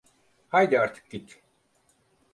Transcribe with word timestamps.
Haydi 0.49 0.79
artık 0.79 1.11
git… 1.11 1.41